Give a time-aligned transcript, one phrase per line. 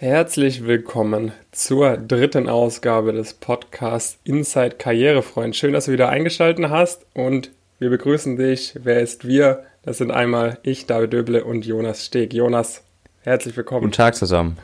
[0.00, 5.56] Herzlich willkommen zur dritten Ausgabe des Podcasts Inside Karrierefreund.
[5.56, 8.74] Schön, dass du wieder eingeschaltet hast und wir begrüßen dich.
[8.80, 9.64] Wer ist wir?
[9.82, 12.32] Das sind einmal ich, David Döble und Jonas Steg.
[12.32, 12.84] Jonas,
[13.22, 13.80] herzlich willkommen.
[13.80, 14.56] Guten Tag zusammen.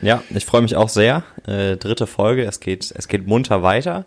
[0.00, 1.22] Ja, ich freue mich auch sehr.
[1.46, 4.06] Äh, dritte Folge, es geht, es geht munter weiter.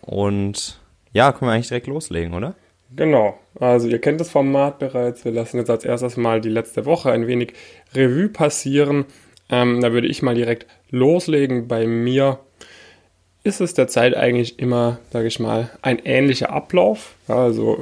[0.00, 0.80] Und
[1.12, 2.54] ja, können wir eigentlich direkt loslegen, oder?
[2.96, 5.26] Genau, also ihr kennt das Format bereits.
[5.26, 7.52] Wir lassen jetzt als erstes mal die letzte Woche ein wenig
[7.94, 9.04] Revue passieren
[9.48, 11.68] ähm, da würde ich mal direkt loslegen.
[11.68, 12.38] Bei mir
[13.44, 17.14] ist es derzeit eigentlich immer, sage ich mal, ein ähnlicher Ablauf.
[17.28, 17.78] Ja, also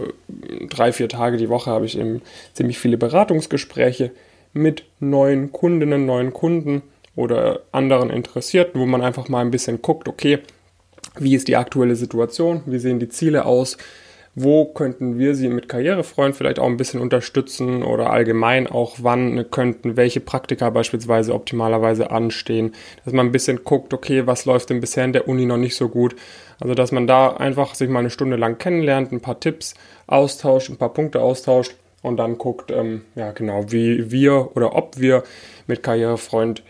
[0.68, 2.20] drei, vier Tage die Woche habe ich eben
[2.52, 4.10] ziemlich viele Beratungsgespräche
[4.52, 6.82] mit neuen Kundinnen, neuen Kunden
[7.14, 10.40] oder anderen Interessierten, wo man einfach mal ein bisschen guckt, okay,
[11.18, 13.76] wie ist die aktuelle Situation, wie sehen die Ziele aus,
[14.34, 19.50] wo könnten wir sie mit Karrierefreund vielleicht auch ein bisschen unterstützen oder allgemein auch wann
[19.50, 22.74] könnten welche Praktika beispielsweise optimalerweise anstehen,
[23.04, 25.76] dass man ein bisschen guckt, okay, was läuft denn bisher in der Uni noch nicht
[25.76, 26.16] so gut.
[26.60, 29.74] Also, dass man da einfach sich mal eine Stunde lang kennenlernt, ein paar Tipps
[30.06, 34.98] austauscht, ein paar Punkte austauscht und dann guckt, ähm, ja genau, wie wir oder ob
[34.98, 35.24] wir
[35.66, 36.62] mit Karrierefreund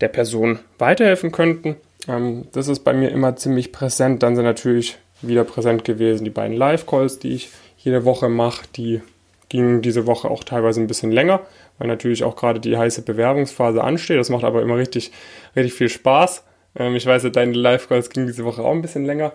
[0.00, 1.76] der Person weiterhelfen könnten.
[2.08, 4.22] Ähm, das ist bei mir immer ziemlich präsent.
[4.22, 6.24] Dann sind natürlich wieder präsent gewesen.
[6.24, 9.02] Die beiden Live-Calls, die ich jede Woche mache, die
[9.48, 11.40] gingen diese Woche auch teilweise ein bisschen länger,
[11.78, 14.18] weil natürlich auch gerade die heiße Bewerbungsphase ansteht.
[14.18, 15.12] Das macht aber immer richtig,
[15.54, 16.44] richtig viel Spaß.
[16.76, 19.32] Ähm, ich weiß, deine Live-Calls gingen diese Woche auch ein bisschen länger.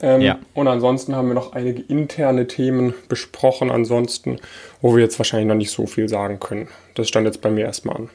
[0.00, 0.38] Ähm, ja.
[0.54, 4.38] Und ansonsten haben wir noch einige interne Themen besprochen, ansonsten,
[4.80, 6.68] wo wir jetzt wahrscheinlich noch nicht so viel sagen können.
[6.94, 8.10] Das stand jetzt bei mir erstmal an.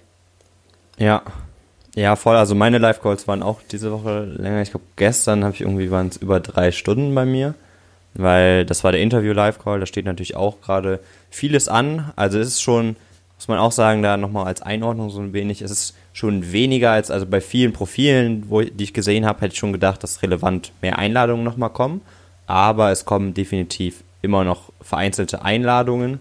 [0.97, 1.23] Ja,
[1.95, 2.35] ja, voll.
[2.35, 4.61] Also meine Live-Calls waren auch diese Woche länger.
[4.61, 7.55] Ich glaube, gestern habe ich irgendwie waren es über drei Stunden bei mir,
[8.13, 9.79] weil das war der Interview-Live-Call.
[9.79, 12.11] Da steht natürlich auch gerade vieles an.
[12.17, 12.97] Also es ist schon,
[13.37, 16.91] muss man auch sagen, da nochmal als Einordnung so ein wenig, es ist schon weniger
[16.91, 20.21] als, also bei vielen Profilen, wo, die ich gesehen habe, hätte ich schon gedacht, dass
[20.21, 22.01] relevant mehr Einladungen nochmal kommen.
[22.45, 26.19] Aber es kommen definitiv immer noch vereinzelte Einladungen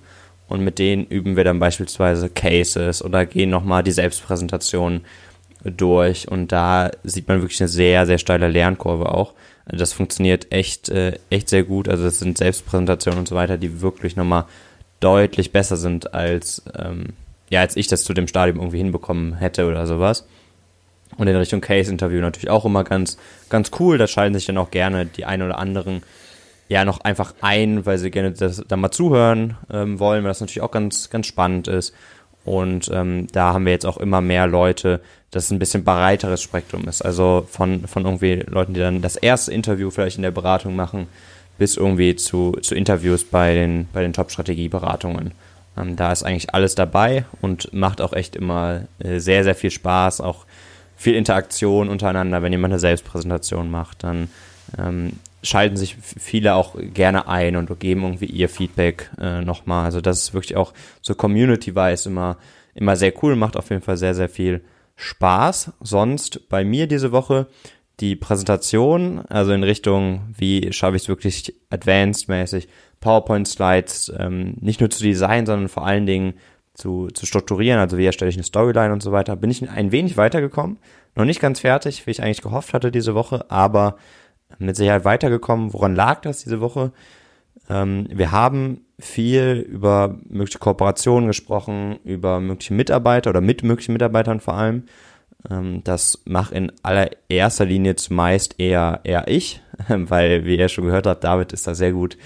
[0.49, 5.01] und mit denen üben wir dann beispielsweise Cases oder gehen nochmal die Selbstpräsentation
[5.65, 9.33] durch und da sieht man wirklich eine sehr, sehr steile Lernkurve auch.
[9.67, 11.89] Das funktioniert echt, äh, echt sehr gut.
[11.89, 14.45] Also das sind Selbstpräsentationen und so weiter, die wirklich nochmal
[15.01, 17.09] deutlich besser sind als, ähm,
[17.49, 20.27] ja, als ich das zu dem Stadium irgendwie hinbekommen hätte oder sowas.
[21.17, 23.17] Und in Richtung Case-Interview natürlich auch immer ganz,
[23.49, 23.99] ganz cool.
[23.99, 26.03] Da schalten sich dann auch gerne die ein oder anderen
[26.69, 30.41] ja noch einfach ein, weil sie gerne das, da mal zuhören ähm, wollen, weil das
[30.41, 31.95] natürlich auch ganz, ganz spannend ist.
[32.44, 35.00] Und ähm, da haben wir jetzt auch immer mehr Leute,
[35.31, 37.03] dass es ein bisschen breiteres Spektrum ist.
[37.03, 41.09] Also von, von irgendwie Leuten, die dann das erste Interview vielleicht in der Beratung machen,
[41.59, 45.32] bis irgendwie zu, zu Interviews bei den, bei den Top-Strategie-Beratungen.
[45.77, 49.71] Ähm, da ist eigentlich alles dabei und macht auch echt immer äh, sehr, sehr viel
[49.71, 50.44] Spaß, auch
[50.97, 52.43] viel Interaktion untereinander.
[52.43, 54.28] Wenn jemand eine Selbstpräsentation macht, dann
[54.78, 59.84] ähm, schalten sich viele auch gerne ein und geben irgendwie ihr Feedback äh, nochmal.
[59.84, 60.72] Also das ist wirklich auch
[61.03, 62.38] so community-wise immer,
[62.75, 64.65] immer sehr cool, macht auf jeden Fall sehr, sehr viel
[64.97, 65.72] Spaß.
[65.81, 67.47] Sonst bei mir diese Woche
[68.00, 72.69] die Präsentation, also in Richtung, wie schaffe ich es wirklich advanced-mäßig,
[73.00, 76.34] PowerPoint-Slides ähm, nicht nur zu designen, sondern vor allen Dingen
[76.72, 79.93] zu, zu strukturieren, also wie erstelle ich eine Storyline und so weiter, bin ich ein
[79.93, 80.78] wenig weitergekommen.
[81.15, 83.97] Noch nicht ganz fertig, wie ich eigentlich gehofft hatte diese Woche, aber
[84.59, 85.73] mit Sicherheit weitergekommen.
[85.73, 86.93] Woran lag das diese Woche?
[87.69, 94.41] Ähm, wir haben viel über mögliche Kooperationen gesprochen, über mögliche Mitarbeiter oder mit möglichen Mitarbeitern
[94.41, 94.85] vor allem.
[95.51, 101.07] Ähm, das mache in allererster Linie zumeist eher, eher ich, weil, wie ihr schon gehört
[101.07, 102.17] habt, David ist da sehr gut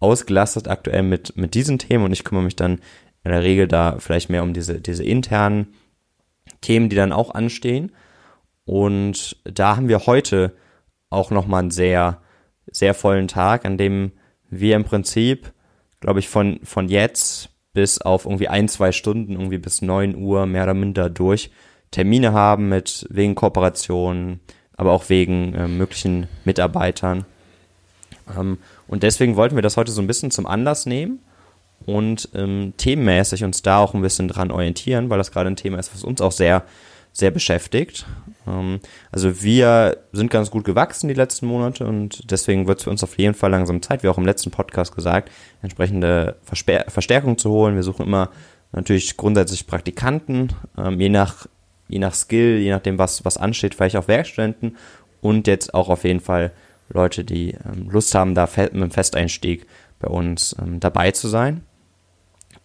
[0.00, 2.80] ausgelastet aktuell mit, mit diesen Themen und ich kümmere mich dann
[3.24, 5.74] in der Regel da vielleicht mehr um diese, diese internen
[6.60, 7.92] Themen, die dann auch anstehen.
[8.64, 10.54] Und da haben wir heute
[11.10, 12.20] auch nochmal einen sehr,
[12.70, 14.12] sehr vollen Tag, an dem
[14.50, 15.52] wir im Prinzip,
[16.00, 20.46] glaube ich, von, von jetzt bis auf irgendwie ein, zwei Stunden, irgendwie bis neun Uhr
[20.46, 21.50] mehr oder minder durch
[21.90, 24.40] Termine haben mit wegen Kooperationen,
[24.76, 27.24] aber auch wegen äh, möglichen Mitarbeitern.
[28.36, 31.20] Ähm, und deswegen wollten wir das heute so ein bisschen zum Anlass nehmen
[31.86, 35.78] und ähm, themenmäßig uns da auch ein bisschen dran orientieren, weil das gerade ein Thema
[35.78, 36.64] ist, was uns auch sehr
[37.12, 38.06] sehr beschäftigt.
[38.46, 38.80] Ähm,
[39.12, 43.04] also wir sind ganz gut gewachsen die letzten Monate und deswegen wird es für uns
[43.04, 45.30] auf jeden Fall langsam Zeit, wie auch im letzten Podcast gesagt,
[45.62, 47.74] entsprechende Versper Verstärkung zu holen.
[47.74, 48.30] Wir suchen immer
[48.72, 51.46] natürlich grundsätzlich Praktikanten, ähm, je nach
[51.88, 54.76] je nach Skill, je nachdem was was ansteht, vielleicht auch Werkstudenten
[55.20, 56.52] und jetzt auch auf jeden Fall
[56.90, 59.66] Leute, die ähm, Lust haben, da mit einem Festeinstieg
[60.00, 61.62] bei uns dabei zu sein.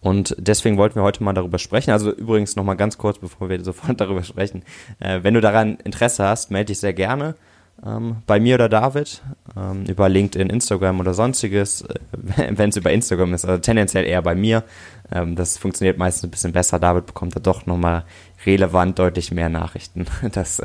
[0.04, 1.90] Und deswegen wollten wir heute mal darüber sprechen.
[1.90, 4.62] Also übrigens nochmal ganz kurz, bevor wir sofort darüber sprechen.
[5.00, 7.36] Äh, wenn du daran Interesse hast, melde dich sehr gerne
[7.84, 9.22] ähm, bei mir oder David
[9.56, 11.82] ähm, über LinkedIn, Instagram oder sonstiges.
[11.82, 11.94] Äh,
[12.50, 14.64] wenn es über Instagram ist, also tendenziell eher bei mir.
[15.10, 16.78] Ähm, das funktioniert meistens ein bisschen besser.
[16.78, 18.04] David bekommt da doch nochmal
[18.44, 20.04] relevant deutlich mehr Nachrichten.
[20.32, 20.60] Das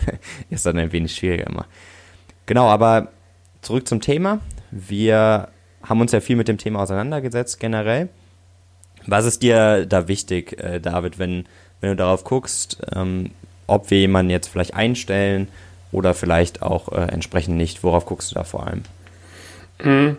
[0.49, 1.65] ist dann ein wenig schwieriger immer.
[2.45, 3.07] Genau, aber
[3.61, 4.41] zurück zum Thema.
[4.69, 5.47] Wir
[5.81, 8.09] haben uns ja viel mit dem Thema auseinandergesetzt generell
[9.09, 11.45] was ist dir da wichtig, äh, David, wenn,
[11.81, 13.31] wenn du darauf guckst, ähm,
[13.67, 15.47] ob wir jemanden jetzt vielleicht einstellen
[15.91, 17.83] oder vielleicht auch äh, entsprechend nicht?
[17.83, 18.83] Worauf guckst du da vor allem?
[19.83, 20.17] Mhm.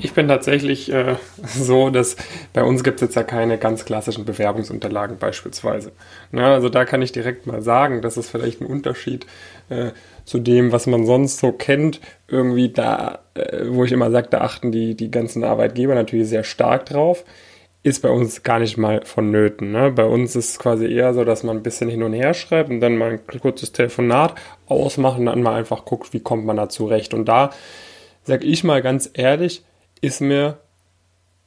[0.00, 2.16] Ich bin tatsächlich äh, so, dass
[2.52, 5.92] bei uns gibt es jetzt ja keine ganz klassischen Bewerbungsunterlagen beispielsweise.
[6.30, 9.26] Na, also da kann ich direkt mal sagen, das ist vielleicht ein Unterschied
[9.68, 9.90] äh,
[10.24, 12.00] zu dem, was man sonst so kennt.
[12.28, 16.44] Irgendwie da, äh, wo ich immer sage, da achten die, die ganzen Arbeitgeber natürlich sehr
[16.44, 17.24] stark drauf
[17.88, 19.72] ist bei uns gar nicht mal vonnöten.
[19.72, 19.90] Ne?
[19.90, 22.70] Bei uns ist es quasi eher so, dass man ein bisschen hin und her schreibt
[22.70, 24.34] und dann mal ein kurzes Telefonat
[24.66, 27.14] ausmacht und dann mal einfach guckt, wie kommt man da zurecht.
[27.14, 27.50] Und da
[28.24, 29.64] sage ich mal ganz ehrlich,
[30.00, 30.58] ist mir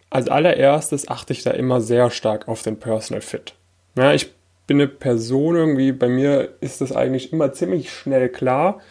[0.09, 3.53] als allererstes achte ich da immer sehr stark auf den Personal Fit.
[3.95, 4.31] Ja, ich
[4.67, 8.81] bin eine Person irgendwie, bei mir ist das eigentlich immer ziemlich schnell klar,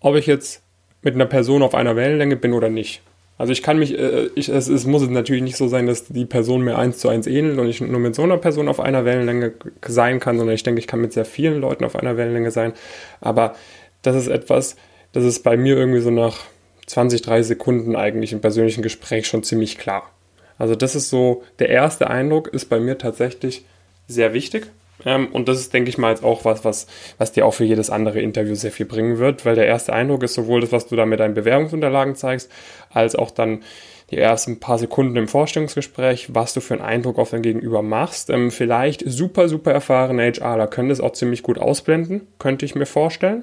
[0.00, 0.62] ob ich jetzt
[1.02, 3.02] mit einer Person auf einer Wellenlänge bin oder nicht.
[3.38, 6.24] Also ich kann mich, äh, ich, es, es muss natürlich nicht so sein, dass die
[6.24, 9.04] Person mir eins zu eins ähnelt und ich nur mit so einer Person auf einer
[9.04, 9.52] Wellenlänge
[9.86, 12.72] sein kann, sondern ich denke, ich kann mit sehr vielen Leuten auf einer Wellenlänge sein.
[13.20, 13.54] Aber
[14.02, 14.76] das ist etwas,
[15.12, 16.38] das ist bei mir irgendwie so nach
[16.86, 20.10] 20, 30 Sekunden eigentlich im persönlichen Gespräch schon ziemlich klar.
[20.58, 23.66] Also das ist so, der erste Eindruck ist bei mir tatsächlich
[24.08, 24.70] sehr wichtig.
[25.04, 26.86] Ähm, und das ist, denke ich mal, jetzt auch was, was,
[27.18, 30.22] was dir auch für jedes andere Interview sehr viel bringen wird, weil der erste Eindruck
[30.22, 32.50] ist sowohl das, was du da mit deinen Bewerbungsunterlagen zeigst,
[32.90, 33.62] als auch dann
[34.10, 38.30] die ersten paar Sekunden im Vorstellungsgespräch, was du für einen Eindruck auf dein Gegenüber machst.
[38.30, 42.86] Ähm, vielleicht super, super erfahrene HRler können das auch ziemlich gut ausblenden, könnte ich mir
[42.86, 43.42] vorstellen.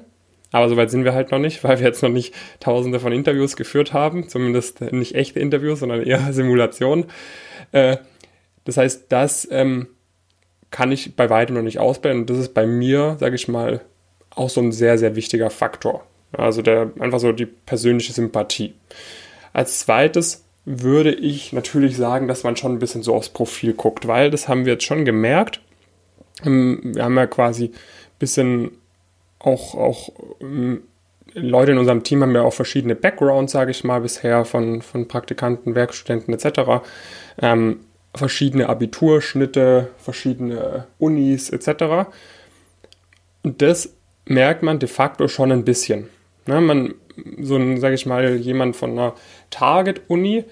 [0.52, 3.56] Aber soweit sind wir halt noch nicht, weil wir jetzt noch nicht tausende von Interviews
[3.56, 4.28] geführt haben.
[4.28, 7.06] Zumindest nicht echte Interviews, sondern eher Simulationen.
[7.72, 7.98] Äh,
[8.64, 9.88] das heißt, das ähm,
[10.74, 12.22] kann ich bei weitem noch nicht ausblenden.
[12.22, 13.80] Und das ist bei mir, sage ich mal,
[14.30, 16.04] auch so ein sehr, sehr wichtiger Faktor.
[16.32, 18.74] Also der einfach so die persönliche Sympathie.
[19.52, 24.08] Als zweites würde ich natürlich sagen, dass man schon ein bisschen so aufs Profil guckt,
[24.08, 25.60] weil das haben wir jetzt schon gemerkt.
[26.44, 28.72] Ähm, wir haben ja quasi ein bisschen
[29.38, 30.08] auch, auch
[30.40, 30.82] ähm,
[31.34, 35.06] Leute in unserem Team haben ja auch verschiedene Backgrounds, sage ich mal, bisher von, von
[35.06, 36.84] Praktikanten, Werkstudenten etc.
[38.14, 42.08] verschiedene Abiturschnitte, verschiedene Unis etc.
[43.42, 43.94] Und das
[44.26, 46.08] merkt man de facto schon ein bisschen.
[46.46, 46.94] Ne, man,
[47.40, 49.14] so ein, sage ich mal, jemand von einer
[49.50, 50.44] Target-Uni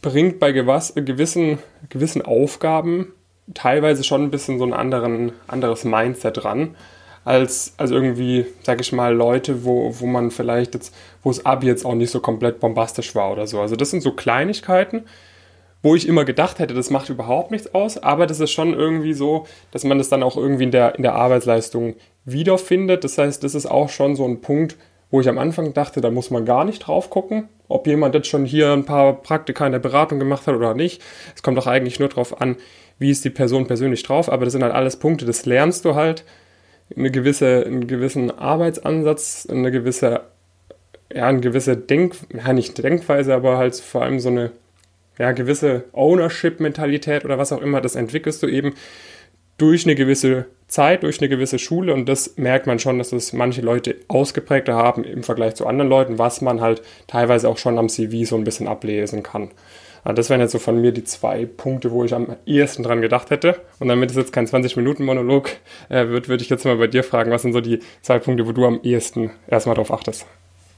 [0.00, 1.58] bringt bei gewas, gewissen,
[1.88, 3.12] gewissen Aufgaben
[3.54, 6.76] teilweise schon ein bisschen so ein anderen, anderes Mindset dran,
[7.24, 11.66] als, als irgendwie, sage ich mal, Leute, wo, wo man vielleicht jetzt, wo das Abi
[11.66, 13.60] jetzt auch nicht so komplett bombastisch war oder so.
[13.60, 15.04] Also das sind so Kleinigkeiten,
[15.82, 19.12] wo ich immer gedacht hätte, das macht überhaupt nichts aus, aber das ist schon irgendwie
[19.12, 23.04] so, dass man das dann auch irgendwie in der, in der Arbeitsleistung wiederfindet.
[23.04, 24.76] Das heißt, das ist auch schon so ein Punkt,
[25.10, 28.28] wo ich am Anfang dachte, da muss man gar nicht drauf gucken, ob jemand jetzt
[28.28, 31.02] schon hier ein paar Praktika in der Beratung gemacht hat oder nicht.
[31.34, 32.56] Es kommt doch eigentlich nur darauf an,
[32.98, 35.94] wie ist die Person persönlich drauf, aber das sind halt alles Punkte, das lernst du
[35.94, 36.24] halt,
[36.96, 40.20] eine gewisse, einen gewissen Arbeitsansatz, eine gewisse,
[41.12, 44.52] ja, eine gewisse Denk, ja, nicht Denkweise, aber halt vor allem so eine
[45.22, 48.74] ja, gewisse Ownership-Mentalität oder was auch immer, das entwickelst du eben
[49.56, 53.32] durch eine gewisse Zeit, durch eine gewisse Schule und das merkt man schon, dass es
[53.32, 57.78] manche Leute ausgeprägter haben im Vergleich zu anderen Leuten, was man halt teilweise auch schon
[57.78, 59.52] am CV so ein bisschen ablesen kann.
[60.02, 63.00] Also das wären jetzt so von mir die zwei Punkte, wo ich am ehesten dran
[63.00, 63.60] gedacht hätte.
[63.78, 65.50] Und damit es jetzt kein 20-Minuten-Monolog
[65.88, 68.48] äh, wird, würde ich jetzt mal bei dir fragen, was sind so die zwei Punkte,
[68.48, 70.26] wo du am ehesten erstmal drauf achtest?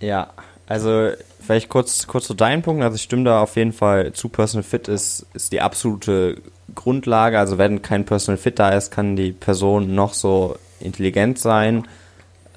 [0.01, 0.35] Ja,
[0.67, 2.83] also vielleicht kurz, kurz zu deinen Punkten.
[2.83, 4.29] Also ich stimme da auf jeden Fall zu.
[4.29, 6.39] Personal Fit ist, ist die absolute
[6.75, 7.39] Grundlage.
[7.39, 11.87] Also wenn kein Personal Fit da ist, kann die Person noch so intelligent sein,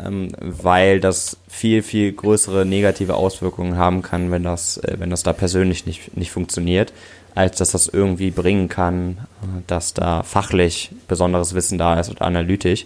[0.03, 5.23] ähm, weil das viel, viel größere negative Auswirkungen haben kann, wenn das, äh, wenn das
[5.23, 6.93] da persönlich nicht, nicht funktioniert,
[7.35, 12.23] als dass das irgendwie bringen kann, äh, dass da fachlich besonderes Wissen da ist oder
[12.23, 12.85] analytisch.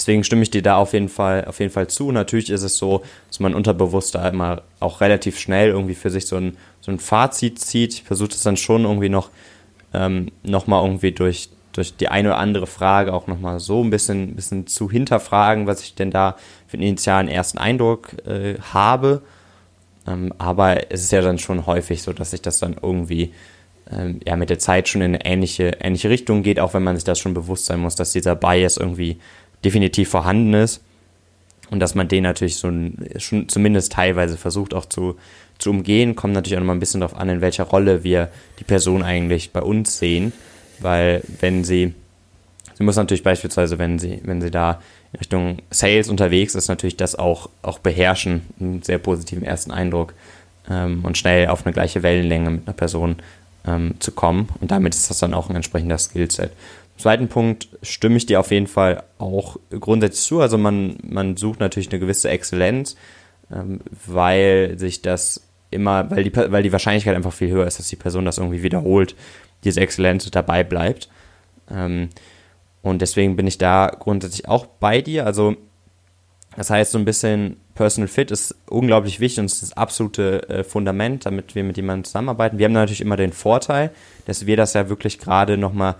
[0.00, 2.10] Deswegen stimme ich dir da auf jeden Fall, auf jeden Fall zu.
[2.10, 6.24] Natürlich ist es so, dass man unterbewusst da immer auch relativ schnell irgendwie für sich
[6.24, 7.92] so ein, so ein Fazit zieht.
[7.92, 9.28] Ich versuche das dann schon irgendwie noch,
[9.92, 13.90] ähm, noch mal irgendwie durch, durch die eine oder andere Frage auch nochmal so ein
[13.90, 19.20] bisschen, bisschen zu hinterfragen, was ich denn da für einen initialen ersten Eindruck äh, habe.
[20.08, 23.34] Ähm, aber es ist ja dann schon häufig so, dass sich das dann irgendwie
[23.92, 26.96] ähm, ja mit der Zeit schon in eine ähnliche, ähnliche Richtung geht, auch wenn man
[26.96, 29.18] sich das schon bewusst sein muss, dass dieser Bias irgendwie
[29.64, 30.80] definitiv vorhanden ist
[31.70, 32.70] und dass man den natürlich so
[33.18, 35.16] schon zumindest teilweise versucht auch zu,
[35.58, 38.30] zu umgehen, kommt natürlich auch noch mal ein bisschen darauf an, in welcher Rolle wir
[38.58, 40.32] die Person eigentlich bei uns sehen,
[40.80, 41.94] weil wenn sie,
[42.74, 44.80] sie muss natürlich beispielsweise, wenn sie, wenn sie da
[45.12, 50.14] in Richtung Sales unterwegs ist, natürlich das auch, auch beherrschen, einen sehr positiven ersten Eindruck
[50.68, 53.16] ähm, und schnell auf eine gleiche Wellenlänge mit einer Person
[53.66, 54.48] ähm, zu kommen.
[54.60, 56.52] Und damit ist das dann auch ein entsprechender Skillset.
[57.00, 60.40] Zweiten Punkt stimme ich dir auf jeden Fall auch grundsätzlich zu.
[60.40, 62.96] Also man, man sucht natürlich eine gewisse Exzellenz,
[63.52, 67.88] ähm, weil sich das immer, weil die, weil die Wahrscheinlichkeit einfach viel höher ist, dass
[67.88, 69.16] die Person das irgendwie wiederholt,
[69.64, 71.08] diese Exzellenz dabei bleibt.
[71.70, 72.10] Ähm,
[72.82, 75.26] und deswegen bin ich da grundsätzlich auch bei dir.
[75.26, 75.56] Also
[76.56, 80.64] das heißt, so ein bisschen Personal Fit ist unglaublich wichtig und ist das absolute äh,
[80.64, 82.58] Fundament, damit wir mit jemandem zusammenarbeiten.
[82.58, 83.90] Wir haben natürlich immer den Vorteil,
[84.26, 85.94] dass wir das ja wirklich gerade nochmal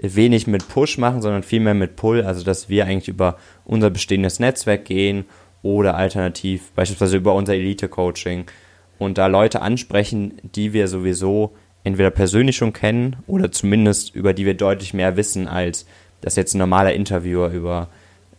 [0.00, 4.38] wenig mit Push machen, sondern vielmehr mit Pull, also dass wir eigentlich über unser bestehendes
[4.40, 5.24] Netzwerk gehen
[5.62, 8.44] oder alternativ beispielsweise über unser Elite-Coaching
[8.98, 14.44] und da Leute ansprechen, die wir sowieso entweder persönlich schon kennen oder zumindest über die
[14.44, 15.86] wir deutlich mehr wissen, als
[16.20, 17.88] dass jetzt ein normaler Interviewer über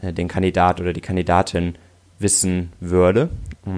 [0.01, 1.75] äh, den Kandidat oder die Kandidatin
[2.19, 3.29] wissen würde.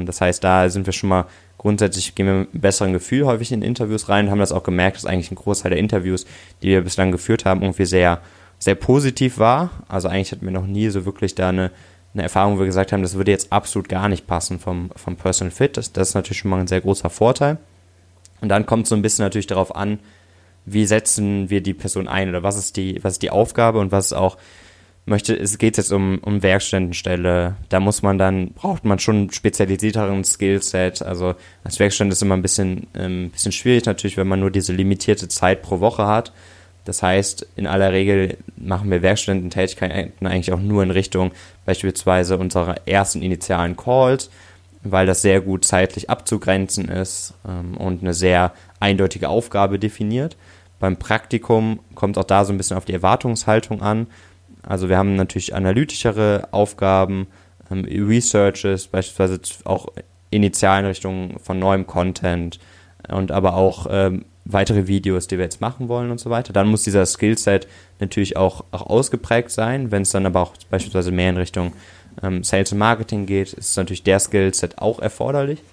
[0.05, 1.25] Das heißt, da sind wir schon mal
[1.59, 4.63] grundsätzlich gehen wir mit einem besseren Gefühl häufig in Interviews rein und haben das auch
[4.63, 6.25] gemerkt, dass eigentlich ein Großteil der Interviews,
[6.63, 8.21] die wir bislang geführt haben, irgendwie sehr,
[8.57, 9.69] sehr positiv war.
[9.87, 11.69] Also eigentlich hatten wir noch nie so wirklich da eine,
[12.13, 15.17] eine Erfahrung, wo wir gesagt haben, das würde jetzt absolut gar nicht passen vom, vom
[15.17, 15.77] Personal Fit.
[15.77, 17.57] Das, das ist natürlich schon mal ein sehr großer Vorteil.
[18.41, 19.99] Und dann kommt es so ein bisschen natürlich darauf an,
[20.65, 23.91] wie setzen wir die Person ein oder was ist die, was ist die Aufgabe und
[23.91, 24.37] was ist auch
[25.09, 27.55] möchte, es geht jetzt um, um Werkstättenstelle.
[27.69, 31.01] Da muss man dann, braucht man schon spezialisierteren Skillset.
[31.01, 34.73] Also als Werkstätte ist immer ein bisschen, ähm, bisschen schwierig natürlich, wenn man nur diese
[34.73, 36.31] limitierte Zeit pro Woche hat.
[36.85, 41.31] Das heißt, in aller Regel machen wir Werkstättentätigkeiten eigentlich auch nur in Richtung
[41.65, 44.29] beispielsweise unserer ersten initialen Calls,
[44.81, 50.37] weil das sehr gut zeitlich abzugrenzen ist ähm, und eine sehr eindeutige Aufgabe definiert.
[50.79, 54.07] Beim Praktikum kommt auch da so ein bisschen auf die Erwartungshaltung an.
[54.69, 57.27] Also wir haben natürlich analytischere Aufgaben,
[57.71, 59.87] ähm, Researches, beispielsweise auch
[60.29, 62.59] initialen Richtungen von neuem Content
[63.07, 66.53] und aber auch ähm, weitere Videos, die wir jetzt machen wollen und so weiter.
[66.53, 67.67] Dann muss dieser Skillset
[67.99, 69.89] natürlich auch, auch ausgeprägt sein.
[69.91, 71.73] Wenn es dann aber auch beispielsweise mehr in Richtung
[72.21, 75.63] ähm, Sales und Marketing geht, ist natürlich der Skillset auch erforderlich.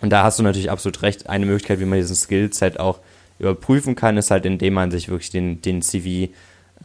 [0.00, 1.28] Und da hast du natürlich absolut recht.
[1.28, 3.00] Eine Möglichkeit, wie man diesen Skillset auch
[3.40, 6.32] überprüfen kann, ist halt, indem man sich wirklich den, den CV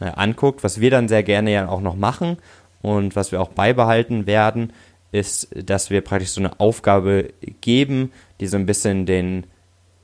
[0.00, 0.64] äh, anguckt.
[0.64, 2.38] Was wir dann sehr gerne ja auch noch machen
[2.82, 4.72] und was wir auch beibehalten werden,
[5.12, 7.30] ist, dass wir praktisch so eine Aufgabe
[7.60, 9.44] geben, die so ein bisschen den,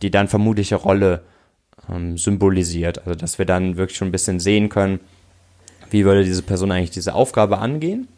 [0.03, 1.23] die dann vermutliche Rolle
[1.89, 3.07] ähm, symbolisiert.
[3.07, 5.01] Also dass wir dann wirklich schon ein bisschen sehen können,
[5.91, 8.09] wie würde diese Person eigentlich diese Aufgabe angehen,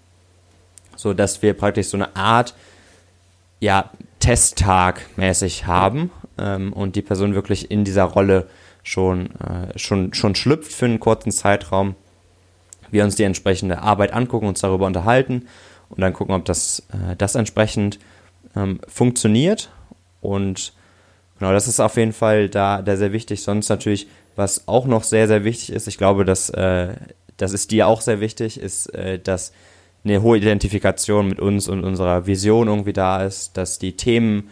[0.97, 2.55] so dass wir praktisch so eine Art
[3.61, 8.49] ja Testtag mäßig haben ähm, und die Person wirklich in dieser Rolle
[8.89, 11.95] schon, äh, schon, schon schlüpft für einen kurzen Zeitraum.
[12.91, 15.47] Wir uns die entsprechende Arbeit angucken, uns darüber unterhalten
[15.91, 17.99] und dann gucken, ob das, äh, das entsprechend
[18.57, 19.71] ähm, funktioniert.
[20.23, 20.73] Und
[21.39, 23.43] genau, das ist auf jeden Fall da, da sehr wichtig.
[23.43, 26.95] Sonst natürlich, was auch noch sehr, sehr wichtig ist, ich glaube, dass äh,
[27.37, 29.53] das ist dir auch sehr wichtig, ist, äh, dass
[30.03, 34.49] eine hohe Identifikation mit uns und unserer Vision irgendwie da ist, dass die Themen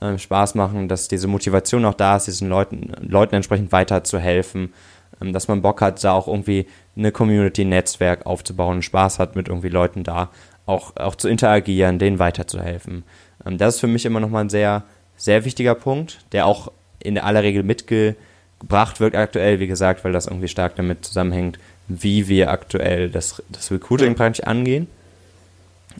[0.00, 4.72] äh, Spaß machen, dass diese Motivation auch da ist, diesen Leuten, Leuten entsprechend weiterzuhelfen,
[5.20, 6.66] ähm, dass man Bock hat, da auch irgendwie
[6.96, 10.30] eine Community-Netzwerk aufzubauen, Spaß hat, mit irgendwie Leuten da
[10.66, 13.04] auch, auch zu interagieren, denen weiterzuhelfen.
[13.44, 14.84] Ähm, das ist für mich immer nochmal ein sehr,
[15.16, 20.26] sehr wichtiger Punkt, der auch in aller Regel mitgebracht wird aktuell, wie gesagt, weil das
[20.26, 24.86] irgendwie stark damit zusammenhängt, wie wir aktuell das, das Recruiting praktisch angehen.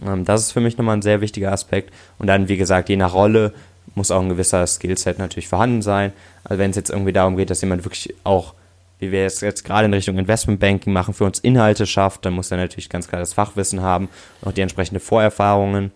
[0.06, 1.92] Ähm, das ist für mich nochmal ein sehr wichtiger Aspekt.
[2.18, 3.52] Und dann, wie gesagt, je nach Rolle
[3.94, 6.12] muss auch ein gewisser Skillset natürlich vorhanden sein.
[6.44, 8.54] Also wenn es jetzt irgendwie darum geht, dass jemand wirklich auch,
[8.98, 12.50] wie wir es jetzt gerade in Richtung Investmentbanking machen, für uns Inhalte schafft, dann muss
[12.50, 14.08] er natürlich ganz klar das Fachwissen haben
[14.40, 15.90] und auch die entsprechende Vorerfahrungen.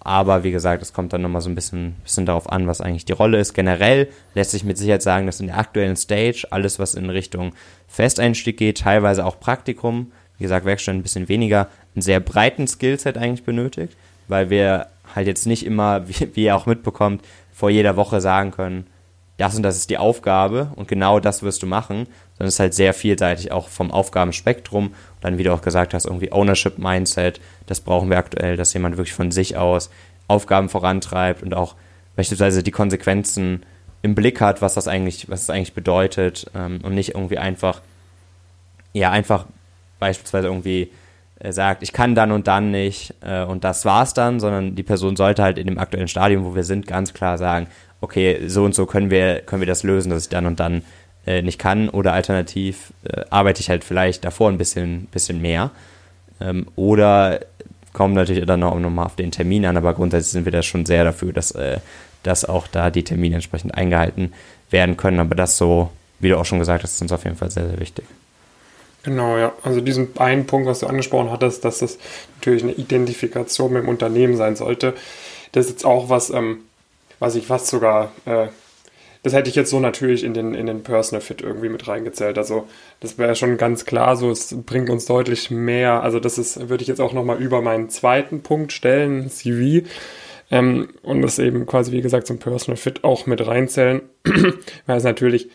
[0.00, 3.04] Aber wie gesagt, es kommt dann nochmal so ein bisschen, bisschen darauf an, was eigentlich
[3.04, 3.52] die Rolle ist.
[3.52, 7.52] Generell lässt sich mit Sicherheit sagen, dass in der aktuellen Stage alles, was in Richtung
[7.88, 13.18] Festeinstieg geht, teilweise auch Praktikum, wie gesagt, Werkstatt ein bisschen weniger, einen sehr breiten Skillset
[13.18, 13.96] eigentlich benötigt,
[14.28, 17.22] weil wir halt jetzt nicht immer, wie, wie ihr auch mitbekommt,
[17.52, 18.86] vor jeder Woche sagen können,
[19.38, 22.60] das und das ist die Aufgabe und genau das wirst du machen, sondern es ist
[22.60, 24.88] halt sehr vielseitig auch vom Aufgabenspektrum.
[24.88, 28.74] Und dann, wie du auch gesagt hast, irgendwie Ownership Mindset, das brauchen wir aktuell, dass
[28.74, 29.90] jemand wirklich von sich aus
[30.26, 31.76] Aufgaben vorantreibt und auch
[32.16, 33.62] beispielsweise die Konsequenzen
[34.02, 37.80] im Blick hat, was das eigentlich, was das eigentlich bedeutet ähm, und nicht irgendwie einfach,
[38.92, 39.46] ja, einfach
[40.00, 40.90] beispielsweise irgendwie
[41.50, 45.16] sagt, ich kann dann und dann nicht äh, und das war's dann, sondern die Person
[45.16, 47.68] sollte halt in dem aktuellen Stadium, wo wir sind, ganz klar sagen,
[48.00, 50.82] okay, so und so können wir, können wir das lösen, dass ich dann und dann
[51.26, 51.88] äh, nicht kann.
[51.88, 55.70] Oder alternativ äh, arbeite ich halt vielleicht davor ein bisschen, bisschen mehr.
[56.40, 57.40] Ähm, oder
[57.92, 60.86] kommt natürlich dann auch nochmal auf den Termin an, aber grundsätzlich sind wir da schon
[60.86, 61.78] sehr dafür, dass, äh,
[62.22, 64.32] dass auch da die Termine entsprechend eingehalten
[64.70, 65.90] werden können, aber das so,
[66.20, 68.04] wie du auch schon gesagt hast, ist uns auf jeden Fall sehr, sehr wichtig.
[69.04, 69.52] Genau, ja.
[69.62, 71.98] Also diesen einen Punkt, was du angesprochen hattest, dass das
[72.36, 74.94] natürlich eine Identifikation mit dem Unternehmen sein sollte.
[75.52, 76.60] Das ist jetzt auch was, ähm,
[77.18, 78.48] was ich fast sogar, äh,
[79.22, 82.38] das hätte ich jetzt so natürlich in den, in den Personal Fit irgendwie mit reingezählt.
[82.38, 82.68] Also
[83.00, 86.02] das wäre schon ganz klar so, es bringt uns deutlich mehr.
[86.02, 89.86] Also das ist, würde ich jetzt auch nochmal über meinen zweiten Punkt stellen, CV.
[90.50, 94.02] Ähm, und das eben quasi, wie gesagt, zum Personal Fit auch mit reinzählen.
[94.86, 95.50] Weil es natürlich,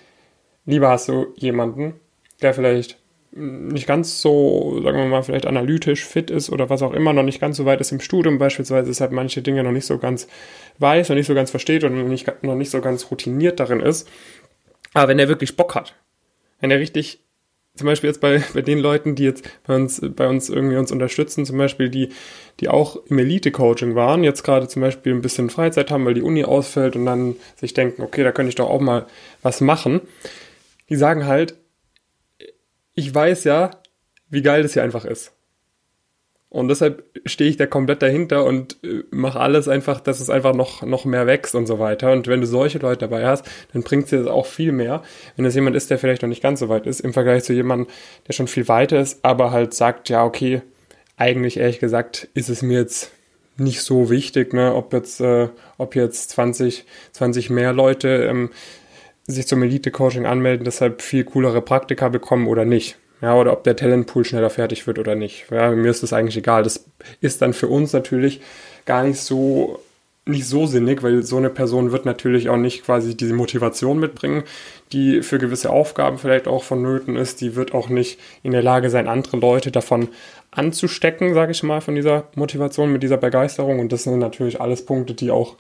[0.66, 1.96] lieber hast du jemanden,
[2.42, 2.98] der vielleicht
[3.36, 7.24] nicht ganz so, sagen wir mal, vielleicht analytisch fit ist oder was auch immer, noch
[7.24, 10.28] nicht ganz so weit ist im Studium beispielsweise, deshalb manche Dinge noch nicht so ganz
[10.80, 13.80] weiß, noch nicht so ganz versteht und noch nicht, noch nicht so ganz routiniert darin
[13.80, 14.08] ist.
[14.94, 15.96] Aber wenn er wirklich Bock hat,
[16.60, 17.24] wenn er richtig,
[17.76, 20.92] zum Beispiel jetzt bei, bei den Leuten, die jetzt bei uns, bei uns irgendwie uns
[20.92, 22.10] unterstützen, zum Beispiel die,
[22.60, 26.22] die auch im Elite-Coaching waren, jetzt gerade zum Beispiel ein bisschen Freizeit haben, weil die
[26.22, 29.08] Uni ausfällt und dann sich denken, okay, da könnte ich doch auch mal
[29.42, 30.02] was machen.
[30.90, 31.56] Die sagen halt,
[32.96, 33.72] ich weiß ja,
[34.30, 35.34] wie geil das hier einfach ist.
[36.54, 40.54] Und deshalb stehe ich da komplett dahinter und äh, mache alles einfach, dass es einfach
[40.54, 42.12] noch, noch mehr wächst und so weiter.
[42.12, 45.02] Und wenn du solche Leute dabei hast, dann bringt es dir das auch viel mehr.
[45.36, 47.54] Wenn es jemand ist, der vielleicht noch nicht ganz so weit ist, im Vergleich zu
[47.54, 47.88] jemandem,
[48.28, 50.62] der schon viel weiter ist, aber halt sagt, ja, okay,
[51.18, 53.10] eigentlich ehrlich gesagt ist es mir jetzt
[53.58, 58.52] nicht so wichtig, ne, ob jetzt, äh, ob jetzt 20, 20 mehr Leute ähm,
[59.28, 62.98] sich zum Elite-Coaching anmelden, deshalb viel coolere Praktika bekommen oder nicht.
[63.22, 65.46] Ja, oder ob der Talentpool schneller fertig wird oder nicht.
[65.50, 66.64] Ja, mir ist das eigentlich egal.
[66.64, 66.86] Das
[67.22, 68.42] ist dann für uns natürlich
[68.86, 69.80] gar nicht so
[70.26, 74.44] nicht so sinnig, weil so eine Person wird natürlich auch nicht quasi diese Motivation mitbringen,
[74.94, 77.42] die für gewisse Aufgaben vielleicht auch vonnöten ist.
[77.42, 80.10] Die wird auch nicht in der Lage sein, andere Leute davon
[80.52, 83.80] anzustecken, sage ich mal, von dieser Motivation, mit dieser Begeisterung.
[83.80, 85.58] Und das sind natürlich alles Punkte, die auch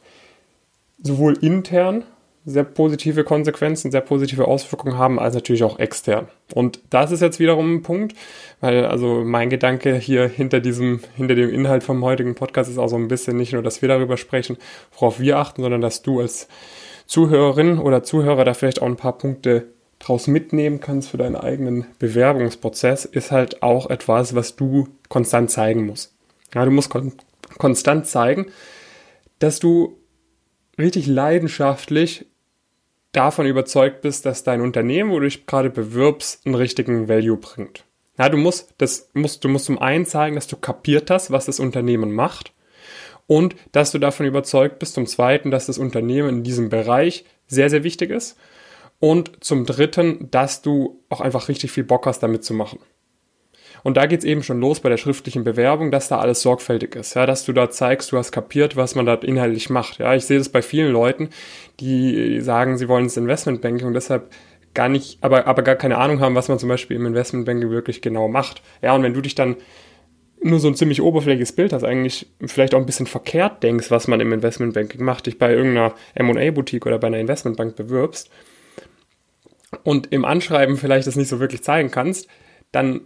[1.01, 2.05] sowohl intern
[2.45, 6.27] sehr positive Konsequenzen, sehr positive Auswirkungen haben, als natürlich auch extern.
[6.53, 8.15] Und das ist jetzt wiederum ein Punkt,
[8.59, 12.89] weil also mein Gedanke hier hinter diesem, hinter dem Inhalt vom heutigen Podcast ist auch
[12.89, 14.57] so ein bisschen nicht nur, dass wir darüber sprechen,
[14.91, 16.47] worauf wir achten, sondern dass du als
[17.05, 19.67] Zuhörerin oder Zuhörer da vielleicht auch ein paar Punkte
[19.99, 25.85] draus mitnehmen kannst für deinen eigenen Bewerbungsprozess, ist halt auch etwas, was du konstant zeigen
[25.85, 26.13] musst.
[26.53, 27.13] Ja, du musst kon
[27.57, 28.47] konstant zeigen,
[29.39, 29.97] dass du
[30.77, 32.25] richtig leidenschaftlich
[33.13, 37.85] davon überzeugt bist, dass dein Unternehmen, wo du dich gerade bewirbst, einen richtigen Value bringt.
[38.17, 41.45] Ja, du musst, das musst, du musst zum einen zeigen, dass du kapiert hast, was
[41.45, 42.53] das Unternehmen macht
[43.25, 47.69] und dass du davon überzeugt bist, zum zweiten, dass das Unternehmen in diesem Bereich sehr,
[47.69, 48.37] sehr wichtig ist
[48.99, 52.79] und zum dritten, dass du auch einfach richtig viel Bock hast, damit zu machen.
[53.83, 57.15] Und da geht's eben schon los bei der schriftlichen Bewerbung, dass da alles sorgfältig ist,
[57.15, 59.99] ja, dass du da zeigst, du hast kapiert, was man da inhaltlich macht.
[59.99, 61.29] Ja, ich sehe das bei vielen Leuten,
[61.81, 64.31] die sagen, sie wollen ins Investmentbanking und deshalb
[64.73, 68.01] gar nicht, aber, aber gar keine Ahnung haben, was man zum Beispiel im Investmentbanking wirklich
[68.01, 68.63] genau macht.
[68.81, 69.57] Ja, und wenn du dich dann
[70.41, 74.07] nur so ein ziemlich oberflächliches Bild hast, eigentlich vielleicht auch ein bisschen verkehrt denkst, was
[74.07, 78.29] man im Investmentbanking macht, dich bei irgendeiner M&A-Boutique oder bei einer Investmentbank bewirbst
[79.83, 82.27] und im Anschreiben vielleicht das nicht so wirklich zeigen kannst,
[82.71, 83.01] dann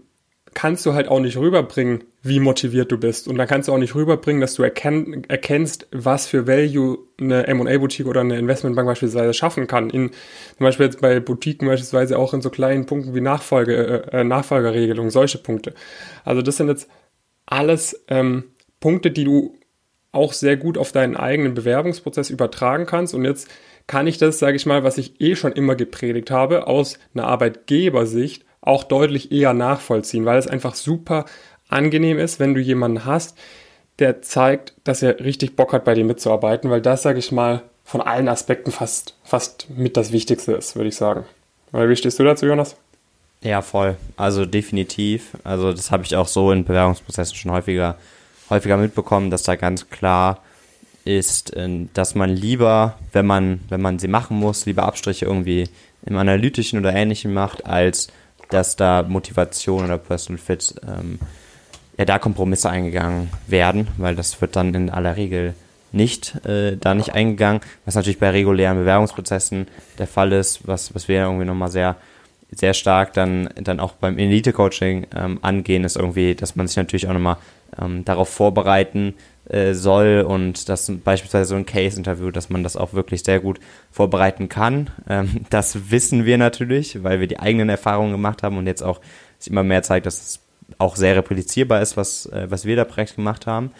[0.53, 3.27] kannst du halt auch nicht rüberbringen, wie motiviert du bist.
[3.27, 7.47] Und dann kannst du auch nicht rüberbringen, dass du erkenn, erkennst, was für Value eine
[7.47, 9.89] M&A-Boutique oder eine Investmentbank beispielsweise schaffen kann.
[9.89, 14.21] In, zum Beispiel jetzt bei Boutiquen beispielsweise auch in so kleinen Punkten wie Nachfolge, äh,
[14.21, 15.73] äh Nachfolgerregelung, solche Punkte.
[16.25, 16.89] Also das sind jetzt
[17.45, 18.45] alles ähm,
[18.79, 19.57] Punkte, die du
[20.11, 23.13] auch sehr gut auf deinen eigenen Bewerbungsprozess übertragen kannst.
[23.13, 23.49] Und jetzt
[23.85, 27.25] kann ich das, sage ich mal, was ich eh schon immer gepredigt habe, aus einer
[27.25, 31.25] Arbeitgebersicht auch deutlich eher nachvollziehen, weil es einfach super
[31.69, 33.37] angenehm ist, wenn du jemanden hast,
[33.99, 37.63] der zeigt, dass er richtig Bock hat, bei dir mitzuarbeiten, weil das, sage ich mal,
[37.83, 41.25] von allen Aspekten fast, fast mit das Wichtigste ist, würde ich sagen.
[41.71, 42.75] Weil wie stehst du dazu, Jonas?
[43.41, 43.95] Ja, voll.
[44.17, 45.31] Also definitiv.
[45.43, 47.97] Also das habe ich auch so in Bewerbungsprozessen schon häufiger,
[48.49, 50.41] häufiger mitbekommen, dass da ganz klar
[51.05, 55.69] ist, äh, dass man lieber, wenn man, wenn man sie machen muss, lieber Abstriche irgendwie
[56.05, 58.09] im Analytischen oder Ähnlichem macht, als
[58.49, 61.19] dass da Motivation oder Personal Fit, ähm,
[61.97, 65.55] ja, da Kompromisse eingegangen werden, weil das wird dann in aller Regel
[65.91, 71.07] nicht, äh, da nicht eingegangen, was natürlich bei regulären Bewerbungsprozessen der Fall ist, was, was
[71.07, 71.95] wir irgendwie nochmal sehr,
[72.51, 77.07] sehr stark dann, dann auch beim Elite-Coaching ähm, angehen, ist irgendwie, dass man sich natürlich
[77.07, 77.37] auch nochmal
[77.79, 79.15] ähm, darauf vorbereiten
[79.49, 83.59] äh, soll und das beispielsweise so ein Case-Interview, dass man das auch wirklich sehr gut
[83.91, 84.89] vorbereiten kann.
[85.09, 89.01] Ähm, das wissen wir natürlich, weil wir die eigenen Erfahrungen gemacht haben und jetzt auch
[89.39, 90.39] sich immer mehr zeigt, dass es
[90.77, 93.71] auch sehr replizierbar ist, was, äh, was wir da Projekt gemacht haben.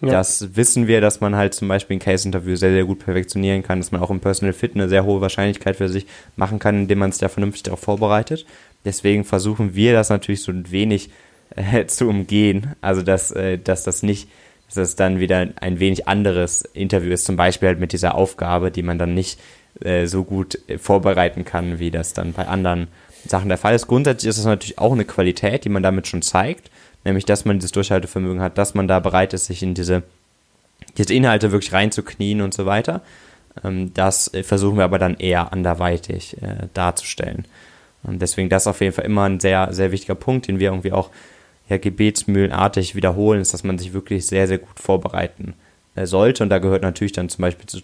[0.00, 0.10] Ja.
[0.12, 3.80] Das wissen wir, dass man halt zum Beispiel ein Case-Interview sehr, sehr gut perfektionieren kann,
[3.80, 6.06] dass man auch im Personal Fit eine sehr hohe Wahrscheinlichkeit für sich
[6.36, 8.44] machen kann, indem man es da vernünftig darauf vorbereitet.
[8.84, 11.10] Deswegen versuchen wir das natürlich so ein wenig
[11.54, 12.74] äh, zu umgehen.
[12.82, 14.28] Also, dass, äh, dass das nicht,
[14.68, 18.70] dass es dann wieder ein wenig anderes Interview ist, zum Beispiel halt mit dieser Aufgabe,
[18.70, 19.40] die man dann nicht
[19.80, 22.88] äh, so gut äh, vorbereiten kann, wie das dann bei anderen
[23.26, 23.86] Sachen der Fall ist.
[23.86, 26.70] Grundsätzlich ist das natürlich auch eine Qualität, die man damit schon zeigt,
[27.06, 30.02] nämlich dass man dieses Durchhaltevermögen hat, dass man da bereit ist, sich in diese,
[30.98, 33.00] diese Inhalte wirklich reinzuknien und so weiter.
[33.64, 37.46] Ähm, das äh, versuchen wir aber dann eher anderweitig äh, darzustellen.
[38.02, 40.92] Und deswegen das auf jeden Fall immer ein sehr, sehr wichtiger Punkt, den wir irgendwie
[40.92, 41.10] auch
[41.68, 45.54] ja, gebetsmühlenartig wiederholen, ist, dass man sich wirklich sehr, sehr gut vorbereiten
[45.94, 46.42] äh, sollte.
[46.42, 47.80] Und da gehört natürlich dann zum Beispiel zu,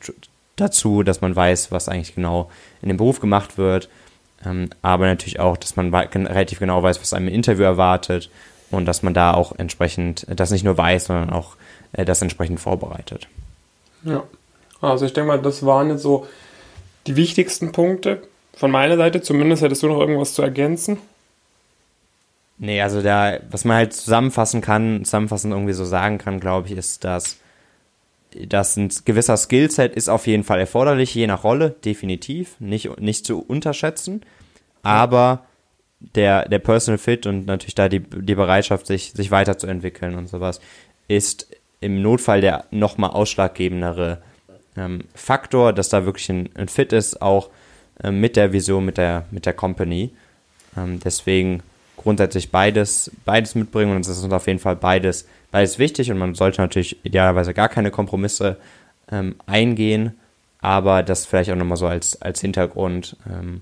[0.56, 2.50] dazu, dass man weiß, was eigentlich genau
[2.82, 3.88] in dem Beruf gemacht wird.
[4.44, 8.30] Ähm, aber natürlich auch, dass man relativ genau weiß, was einem im Interview erwartet
[8.72, 11.56] und dass man da auch entsprechend das nicht nur weiß, sondern auch
[11.92, 13.28] äh, das entsprechend vorbereitet.
[14.04, 14.24] Ja,
[14.80, 16.26] also ich denke mal, das waren jetzt so
[17.06, 18.22] die wichtigsten Punkte.
[18.54, 20.98] Von meiner Seite zumindest hättest du noch irgendwas zu ergänzen?
[22.58, 26.76] Nee, also da, was man halt zusammenfassen kann, zusammenfassend irgendwie so sagen kann, glaube ich,
[26.76, 27.38] ist, dass,
[28.46, 33.26] dass ein gewisser Skillset ist auf jeden Fall erforderlich, je nach Rolle, definitiv, nicht, nicht
[33.26, 34.22] zu unterschätzen.
[34.82, 35.44] Aber
[36.14, 40.60] der, der Personal Fit und natürlich da die, die Bereitschaft, sich, sich weiterzuentwickeln und sowas,
[41.08, 41.48] ist
[41.80, 44.18] im Notfall der nochmal ausschlaggebendere
[44.76, 47.50] ähm, Faktor, dass da wirklich ein, ein Fit ist, auch
[48.02, 50.10] ähm, mit der Vision, mit der, mit der Company.
[50.76, 51.62] Ähm, deswegen
[51.96, 56.18] grundsätzlich beides, beides mitbringen und es ist uns auf jeden Fall beides, beides wichtig und
[56.18, 58.56] man sollte natürlich idealerweise gar keine Kompromisse
[59.10, 60.18] ähm, eingehen,
[60.60, 63.60] aber das vielleicht auch nochmal so als, als Hintergrund, ähm,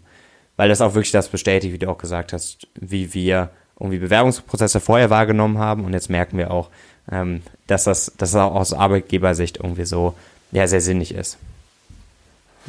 [0.60, 4.78] weil das auch wirklich das bestätigt, wie du auch gesagt hast, wie wir irgendwie Bewerbungsprozesse
[4.78, 6.68] vorher wahrgenommen haben und jetzt merken wir auch,
[7.10, 10.12] ähm, dass, das, dass das auch aus Arbeitgebersicht irgendwie so
[10.52, 11.38] ja, sehr sinnig ist.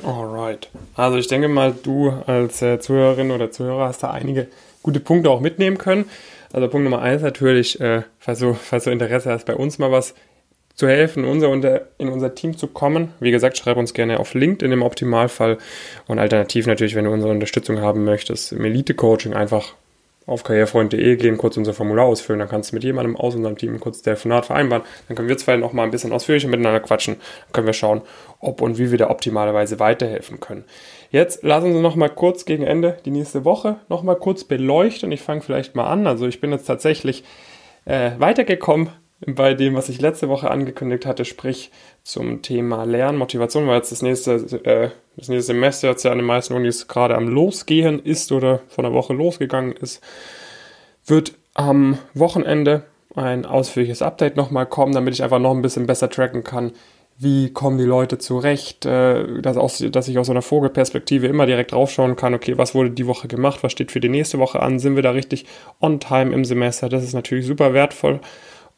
[0.06, 0.70] Alright.
[0.96, 4.48] Also ich denke mal, du als äh, Zuhörerin oder Zuhörer hast da einige
[4.84, 6.06] gute Punkte auch mitnehmen können.
[6.54, 9.92] Also Punkt Nummer eins natürlich, äh, falls, du, falls du Interesse hast, bei uns mal
[9.92, 10.14] was
[10.82, 13.14] zu helfen, unser, unter, in unser Team zu kommen.
[13.20, 15.60] Wie gesagt, schreib uns gerne auf LinkedIn im Optimalfall
[16.08, 19.76] und alternativ natürlich, wenn du unsere Unterstützung haben möchtest, im Elite-Coaching einfach
[20.26, 23.80] auf karrierefreund.de gehen, kurz unser Formular ausfüllen, dann kannst du mit jemandem aus unserem Team
[23.80, 27.54] kurz Telefonat vereinbaren, dann können wir zwei noch mal ein bisschen ausführlicher miteinander quatschen, dann
[27.54, 28.02] können wir schauen,
[28.40, 30.64] ob und wie wir da optimalerweise weiterhelfen können.
[31.12, 35.12] Jetzt lassen Sie noch mal kurz gegen Ende die nächste Woche noch mal kurz beleuchten.
[35.12, 36.08] Ich fange vielleicht mal an.
[36.08, 37.24] Also ich bin jetzt tatsächlich
[37.86, 38.90] äh, weitergekommen
[39.26, 41.72] bei dem, was ich letzte Woche angekündigt hatte, sprich
[42.04, 44.34] zum Thema Lernen, Motivation, weil jetzt das nächste,
[44.66, 48.62] äh, das nächste Semester jetzt ja an den meisten Unis gerade am Losgehen ist oder
[48.68, 50.02] von der Woche losgegangen ist,
[51.06, 52.84] wird am Wochenende
[53.16, 56.72] ein ausführliches Update nochmal kommen, damit ich einfach noch ein bisschen besser tracken kann,
[57.18, 61.46] wie kommen die Leute zurecht, äh, dass, aus, dass ich aus so einer Vogelperspektive immer
[61.46, 64.62] direkt draufschauen kann, okay, was wurde die Woche gemacht, was steht für die nächste Woche
[64.62, 65.46] an, sind wir da richtig
[65.80, 68.22] on time im Semester, das ist natürlich super wertvoll.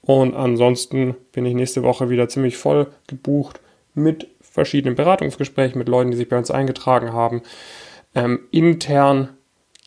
[0.06, 3.60] Und ansonsten bin ich nächste Woche wieder ziemlich voll gebucht
[3.94, 7.42] mit verschiedenen Beratungsgesprächen mit Leuten, die sich bei uns eingetragen haben.
[8.14, 9.30] Ähm, intern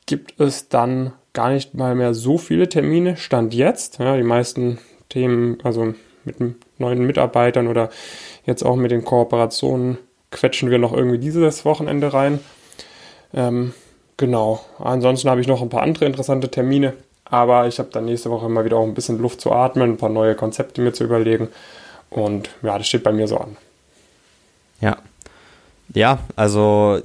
[0.06, 3.98] gibt es dann gar nicht mal mehr so viele Termine, Stand jetzt.
[3.98, 6.36] Ja, die meisten Themen, also mit
[6.78, 7.90] neuen Mitarbeitern oder
[8.44, 9.98] jetzt auch mit den Kooperationen
[10.30, 12.40] quetschen wir noch irgendwie dieses Wochenende rein.
[13.32, 13.72] Ähm,
[14.16, 14.60] genau.
[14.78, 16.94] Ansonsten habe ich noch ein paar andere interessante Termine,
[17.30, 19.96] aber ich habe dann nächste Woche mal wieder auch ein bisschen Luft zu atmen, ein
[19.96, 21.48] paar neue Konzepte mir zu überlegen.
[22.10, 23.56] Und ja, das steht bei mir so an.
[24.80, 24.98] Ja.
[25.94, 27.00] Ja, also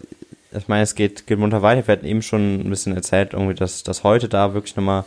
[0.51, 1.87] ich meine, es geht, geht munter weiter.
[1.87, 5.05] Wir hatten eben schon ein bisschen erzählt, irgendwie, dass, dass heute da wirklich nochmal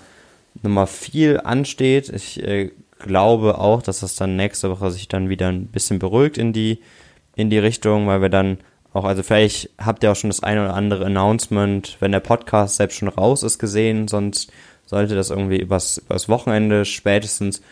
[0.63, 2.09] noch mal viel ansteht.
[2.09, 6.39] Ich äh, glaube auch, dass das dann nächste Woche sich dann wieder ein bisschen beruhigt
[6.39, 6.81] in die,
[7.37, 8.59] in die Richtung, weil wir dann
[8.93, 12.77] auch, also vielleicht habt ihr auch schon das eine oder andere Announcement, wenn der Podcast
[12.77, 14.53] selbst schon raus ist, gesehen, sonst
[14.87, 17.63] sollte das irgendwie übers, übers Wochenende spätestens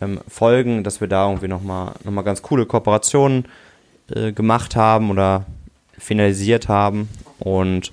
[0.00, 3.46] ähm, folgen, dass wir da irgendwie nochmal noch mal ganz coole Kooperationen
[4.14, 5.46] äh, gemacht haben oder
[5.98, 7.92] finalisiert haben und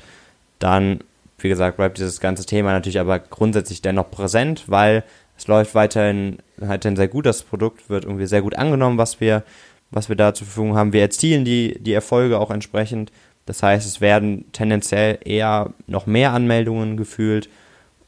[0.59, 0.99] dann,
[1.37, 5.03] wie gesagt, bleibt dieses ganze Thema natürlich aber grundsätzlich dennoch präsent, weil
[5.37, 7.25] es läuft weiterhin, weiterhin sehr gut.
[7.25, 9.43] Das Produkt wird irgendwie sehr gut angenommen, was wir,
[9.91, 10.93] was wir da zur Verfügung haben.
[10.93, 13.11] Wir erzielen die, die Erfolge auch entsprechend.
[13.45, 17.49] Das heißt, es werden tendenziell eher noch mehr Anmeldungen gefühlt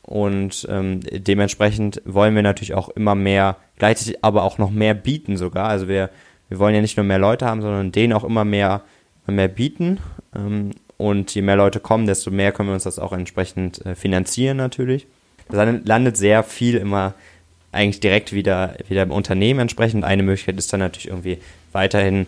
[0.02, 5.38] und ähm, dementsprechend wollen wir natürlich auch immer mehr, gleichzeitig aber auch noch mehr bieten
[5.38, 5.70] sogar.
[5.70, 6.10] Also wir,
[6.48, 8.82] wir wollen ja nicht nur mehr Leute haben, sondern denen auch immer mehr,
[9.28, 10.00] immer mehr bieten.
[10.36, 13.96] Ähm, und je mehr Leute kommen, desto mehr können wir uns das auch entsprechend äh,
[13.96, 15.08] finanzieren natürlich.
[15.48, 17.14] Das landet sehr viel immer
[17.72, 20.04] eigentlich direkt wieder, wieder im Unternehmen entsprechend.
[20.04, 21.38] Eine Möglichkeit ist dann natürlich irgendwie
[21.72, 22.28] weiterhin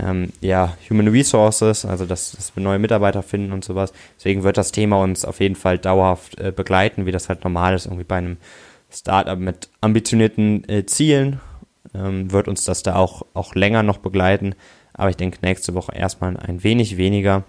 [0.00, 3.92] ähm, ja, Human Resources, also dass, dass wir neue Mitarbeiter finden und sowas.
[4.16, 7.74] Deswegen wird das Thema uns auf jeden Fall dauerhaft äh, begleiten, wie das halt normal
[7.74, 8.36] ist, irgendwie bei einem
[8.90, 11.40] Startup mit ambitionierten äh, Zielen
[11.94, 14.54] ähm, wird uns das da auch, auch länger noch begleiten.
[14.94, 17.44] Aber ich denke, nächste Woche erstmal ein wenig weniger.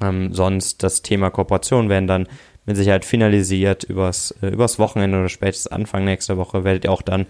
[0.00, 2.28] Ähm, sonst das Thema Kooperation werden dann
[2.66, 7.02] mit Sicherheit finalisiert übers, äh, übers Wochenende oder spätestens Anfang nächster Woche werdet ihr auch
[7.02, 7.26] dann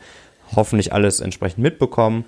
[0.54, 2.24] hoffentlich alles entsprechend mitbekommen.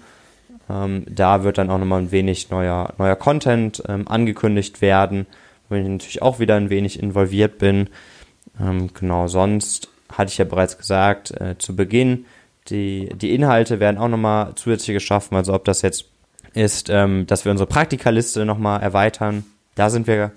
[0.68, 5.26] Ähm, da wird dann auch nochmal ein wenig neuer, neuer Content ähm, angekündigt werden,
[5.68, 7.88] wo ich natürlich auch wieder ein wenig involviert bin.
[8.60, 12.26] Ähm, genau, sonst hatte ich ja bereits gesagt, äh, zu Beginn,
[12.68, 16.06] die, die Inhalte werden auch nochmal zusätzlich geschaffen, also ob das jetzt
[16.52, 19.44] ist, ähm, dass wir unsere Praktikaliste nochmal erweitern.
[19.76, 20.32] Da sind wir,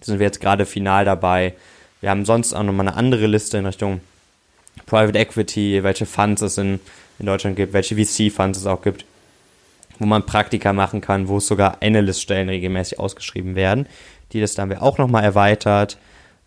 [0.00, 1.54] sind wir jetzt gerade final dabei.
[2.00, 4.00] Wir haben sonst auch nochmal eine andere Liste in Richtung
[4.86, 6.80] Private Equity, welche Funds es in,
[7.18, 9.04] in Deutschland gibt, welche VC-Funds es auch gibt
[9.98, 13.86] wo man Praktika machen kann, wo es sogar Analyst-Stellen regelmäßig ausgeschrieben werden.
[14.32, 15.98] Die Liste haben wir auch nochmal erweitert.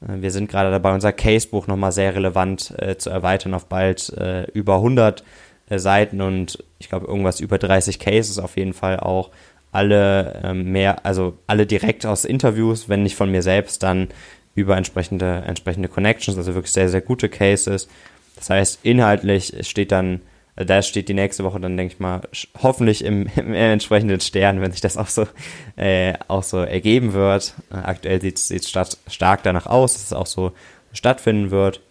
[0.01, 4.10] Äh, wir sind gerade dabei, unser Casebuch nochmal sehr relevant äh, zu erweitern auf bald
[4.17, 5.23] äh, über 100
[5.69, 9.31] äh, Seiten und ich glaube irgendwas über 30 Cases auf jeden Fall auch.
[9.71, 14.07] Alle ähm, mehr, also alle direkt aus Interviews, wenn nicht von mir selbst, dann
[14.55, 17.88] über entsprechende, entsprechende Connections, also wirklich sehr, sehr gute Cases.
[18.36, 20.21] Das heißt, inhaltlich steht dann
[20.65, 22.22] da steht die nächste Woche dann, denke ich mal,
[22.62, 25.28] hoffentlich im, im entsprechenden Stern, wenn sich das auch so,
[25.76, 27.54] äh, auch so ergeben wird.
[27.72, 30.52] Äh, aktuell sieht es stark danach aus, dass es auch so
[30.93, 31.82] stattfinden wird.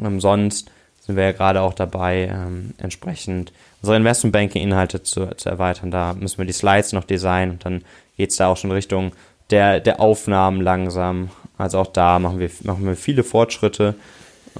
[0.00, 5.90] Ähm, sonst sind wir ja gerade auch dabei, ähm, entsprechend unsere Investmentbanking-Inhalte zu, zu erweitern.
[5.90, 7.82] Da müssen wir die Slides noch designen und dann
[8.16, 9.12] geht es da auch schon Richtung
[9.50, 11.30] der, der Aufnahmen langsam.
[11.58, 13.94] Also auch da machen wir, machen wir viele Fortschritte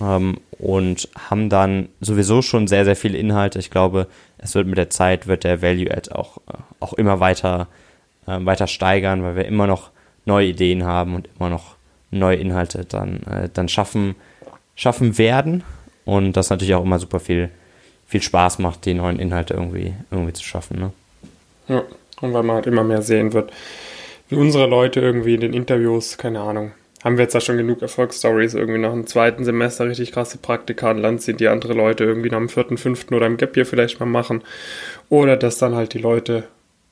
[0.00, 3.58] ähm, und haben dann sowieso schon sehr, sehr viele Inhalte.
[3.58, 4.06] Ich glaube,
[4.38, 7.68] es wird mit der Zeit, wird der Value-Add auch, äh, auch immer weiter,
[8.26, 9.90] äh, weiter steigern, weil wir immer noch
[10.24, 11.76] neue Ideen haben und immer noch
[12.10, 14.14] neue Inhalte dann, äh, dann schaffen,
[14.74, 15.62] schaffen werden.
[16.04, 17.50] Und das natürlich auch immer super viel,
[18.06, 20.78] viel Spaß macht, die neuen Inhalte irgendwie, irgendwie zu schaffen.
[20.78, 20.92] Ne?
[21.68, 21.82] Ja,
[22.20, 23.52] und weil man halt immer mehr sehen wird,
[24.28, 26.72] wie unsere Leute irgendwie in den Interviews, keine Ahnung,
[27.04, 30.90] haben wir jetzt da schon genug Erfolgsstories irgendwie nach dem zweiten Semester richtig krasse Praktika
[30.90, 33.66] an Land sind, die andere Leute irgendwie nach dem vierten, fünften oder im Gap hier
[33.66, 34.42] vielleicht mal machen.
[35.10, 36.44] Oder dass dann halt die Leute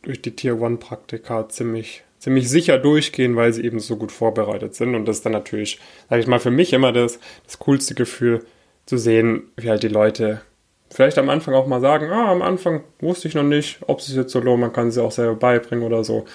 [0.03, 4.75] durch die Tier One Praktika ziemlich, ziemlich sicher durchgehen, weil sie eben so gut vorbereitet
[4.75, 4.95] sind.
[4.95, 8.45] Und das ist dann natürlich, sage ich mal, für mich immer das, das coolste Gefühl
[8.85, 10.43] zu sehen, wie halt die Leute
[10.91, 14.07] vielleicht am Anfang auch mal sagen, ah, am Anfang wusste ich noch nicht, ob es
[14.07, 16.27] sich jetzt so lohnt, man kann sie auch selber beibringen oder so.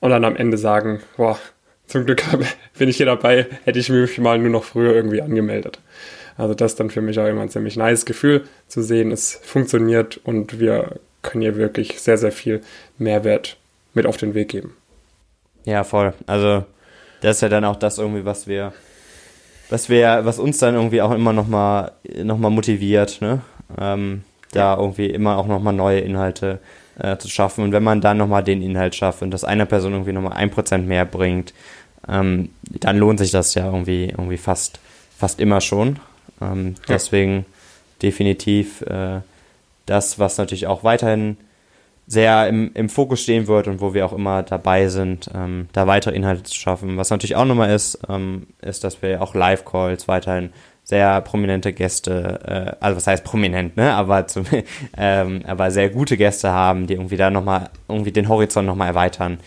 [0.00, 1.38] Und dann am Ende sagen, boah,
[1.92, 2.24] zum Glück
[2.78, 5.78] bin ich hier dabei, hätte ich mich mal nur noch früher irgendwie angemeldet.
[6.36, 9.38] Also das ist dann für mich auch immer ein ziemlich nice Gefühl zu sehen, es
[9.42, 12.62] funktioniert und wir können hier wirklich sehr, sehr viel
[12.98, 13.58] Mehrwert
[13.94, 14.74] mit auf den Weg geben.
[15.64, 16.14] Ja, voll.
[16.26, 16.64] Also
[17.20, 18.72] das ist ja dann auch das irgendwie, was wir,
[19.68, 23.42] was wir, was uns dann irgendwie auch immer nochmal noch mal motiviert, ne?
[23.78, 26.58] Ähm, da irgendwie immer auch nochmal neue Inhalte
[26.98, 27.64] äh, zu schaffen.
[27.64, 30.50] Und wenn man dann nochmal den Inhalt schafft und das einer Person irgendwie nochmal ein
[30.50, 31.54] Prozent mehr bringt,
[32.08, 34.80] ähm, dann lohnt sich das ja irgendwie, irgendwie fast,
[35.16, 35.98] fast immer schon.
[36.40, 36.94] Ähm, ja.
[36.94, 37.46] Deswegen
[38.02, 39.20] definitiv äh,
[39.86, 41.36] das, was natürlich auch weiterhin
[42.06, 45.86] sehr im, im Fokus stehen wird und wo wir auch immer dabei sind, ähm, da
[45.86, 46.96] weitere Inhalte zu schaffen.
[46.96, 50.50] Was natürlich auch nochmal ist, ähm, ist, dass wir auch Live-Calls weiterhin
[50.84, 54.44] sehr prominente Gäste, äh, also was heißt prominent, ne, aber, zum,
[54.98, 59.38] ähm, aber sehr gute Gäste haben, die irgendwie da nochmal, irgendwie den Horizont nochmal erweitern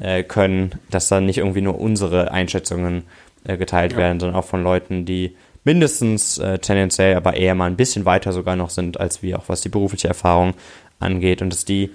[0.00, 3.04] äh, können, dass dann nicht irgendwie nur unsere Einschätzungen
[3.44, 3.98] äh, geteilt ja.
[3.98, 8.32] werden, sondern auch von Leuten, die mindestens äh, tendenziell, aber eher mal ein bisschen weiter
[8.32, 10.54] sogar noch sind als wir, auch was die berufliche Erfahrung
[10.98, 11.90] angeht und dass die,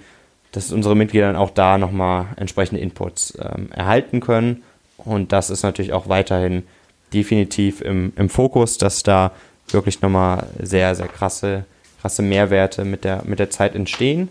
[0.52, 4.62] dass unsere Mitglieder dann auch da nochmal entsprechende Inputs ähm, erhalten können
[4.98, 6.64] und das ist natürlich auch weiterhin
[7.12, 9.32] definitiv im, im Fokus, dass da
[9.68, 11.64] wirklich nochmal sehr, sehr krasse,
[12.00, 14.28] krasse Mehrwerte mit der, mit der Zeit entstehen.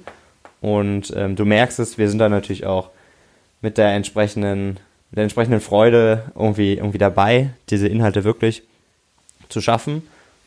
[0.61, 2.89] Und ähm, du merkst es, wir sind da natürlich auch
[3.63, 8.61] mit der entsprechenden, mit der entsprechenden Freude irgendwie, irgendwie dabei, diese Inhalte wirklich
[9.49, 10.03] zu schaffen.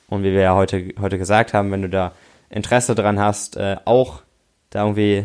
[0.09, 2.13] Und wie wir ja heute, heute gesagt haben, wenn du da
[2.51, 4.21] Interesse dran hast, äh, auch
[4.71, 5.25] da irgendwie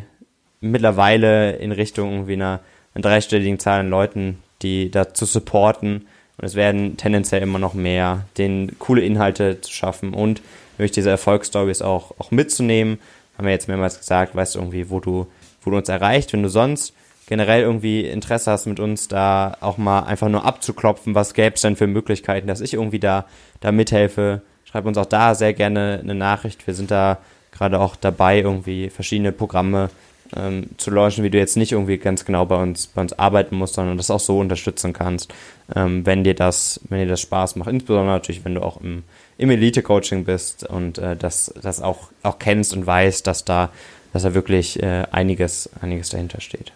[0.61, 2.61] mittlerweile in Richtung irgendwie einer,
[2.95, 6.07] einer dreistelligen Zahl an Leuten, die da zu supporten.
[6.37, 10.41] Und es werden tendenziell immer noch mehr, den coole Inhalte zu schaffen und
[10.77, 12.99] wirklich diese Erfolgsstories auch, auch mitzunehmen.
[13.37, 15.27] Haben wir jetzt mehrmals gesagt, weißt du irgendwie, wo du,
[15.61, 16.93] wo du uns erreicht, wenn du sonst
[17.31, 21.61] generell irgendwie Interesse hast, mit uns da auch mal einfach nur abzuklopfen, was gäbe es
[21.61, 23.23] denn für Möglichkeiten, dass ich irgendwie da,
[23.61, 24.41] da mithelfe.
[24.65, 26.67] Schreib uns auch da sehr gerne eine Nachricht.
[26.67, 27.19] Wir sind da
[27.53, 29.89] gerade auch dabei, irgendwie verschiedene Programme
[30.35, 33.55] ähm, zu launchen, wie du jetzt nicht irgendwie ganz genau bei uns, bei uns arbeiten
[33.55, 35.33] musst, sondern das auch so unterstützen kannst,
[35.73, 37.69] ähm, wenn dir das, wenn dir das Spaß macht.
[37.69, 39.03] Insbesondere natürlich, wenn du auch im,
[39.37, 43.69] im Elite-Coaching bist und äh, das, das auch, auch kennst und weißt, dass da,
[44.11, 46.73] dass da wirklich äh, einiges, einiges dahinter steht.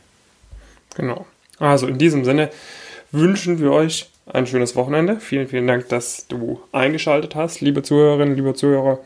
[0.96, 1.26] Genau.
[1.60, 2.50] Also in diesem Sinne
[3.12, 5.20] wünschen wir euch ein schönes Wochenende.
[5.20, 9.00] Vielen, vielen Dank, dass du eingeschaltet hast, liebe Zuhörerinnen, liebe Zuhörer.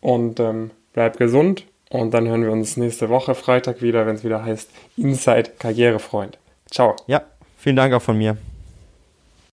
[0.00, 4.24] Und ähm, bleib gesund und dann hören wir uns nächste Woche Freitag wieder, wenn es
[4.24, 6.38] wieder heißt Inside Karrierefreund.
[6.70, 6.96] Ciao.
[7.06, 7.22] Ja,
[7.58, 8.36] vielen Dank auch von mir.